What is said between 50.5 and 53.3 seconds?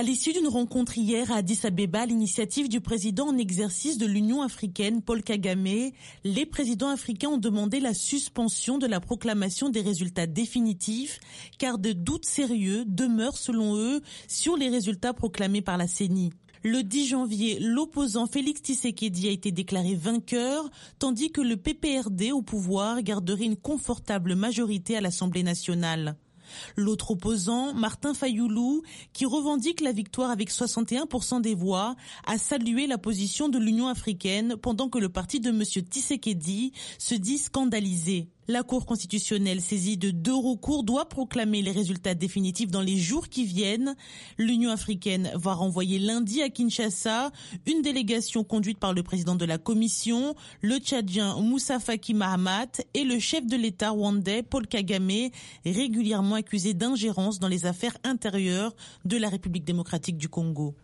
le Tchadien Moussa Faki Mahamat et le